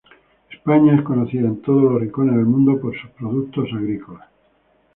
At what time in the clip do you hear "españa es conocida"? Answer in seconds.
0.51-1.47